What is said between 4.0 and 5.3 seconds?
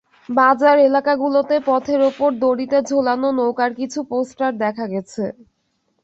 Poster দেখা গেছে।